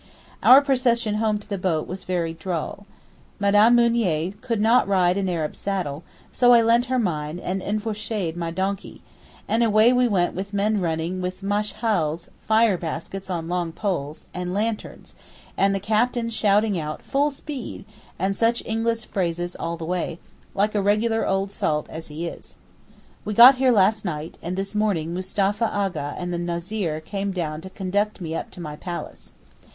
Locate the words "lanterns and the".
14.55-15.79